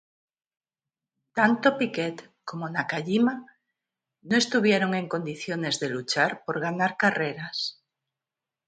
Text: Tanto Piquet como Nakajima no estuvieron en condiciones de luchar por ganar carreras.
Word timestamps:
Tanto 1.39 1.73
Piquet 1.79 2.17
como 2.43 2.67
Nakajima 2.69 3.35
no 4.23 4.35
estuvieron 4.35 4.95
en 4.95 5.07
condiciones 5.07 5.79
de 5.79 5.89
luchar 5.89 6.43
por 6.43 6.59
ganar 6.59 6.97
carreras. 6.97 7.83